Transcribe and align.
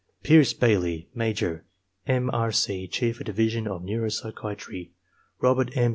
Pearce 0.23 0.51
Bailey, 0.51 1.09
Major 1.13 1.63
^ 2.07 2.11
M, 2.11 2.31
R. 2.33 2.51
C, 2.51 2.87
Chief 2.87 3.19
of 3.19 3.25
Division 3.27 3.67
of 3.67 3.81
N 3.83 3.87
euro 3.89 4.09
psychiatry. 4.09 4.93
Robert 5.41 5.77
M. 5.77 5.89